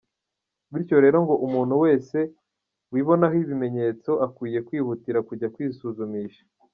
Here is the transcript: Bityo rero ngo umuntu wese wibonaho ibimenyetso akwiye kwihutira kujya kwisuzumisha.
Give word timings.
Bityo 0.71 0.97
rero 1.03 1.17
ngo 1.23 1.35
umuntu 1.45 1.73
wese 1.83 2.17
wibonaho 2.93 3.35
ibimenyetso 3.43 4.11
akwiye 4.25 4.59
kwihutira 4.67 5.19
kujya 5.27 5.51
kwisuzumisha. 5.55 6.43